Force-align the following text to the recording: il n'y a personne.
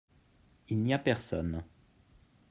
il 0.69 0.79
n'y 0.81 0.95
a 0.95 0.97
personne. 0.97 1.63